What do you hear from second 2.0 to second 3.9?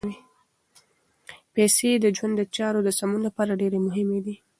ژوند د چارو د سمون لپاره ډېرې